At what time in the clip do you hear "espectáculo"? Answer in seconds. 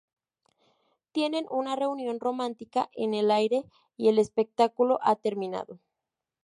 4.17-4.97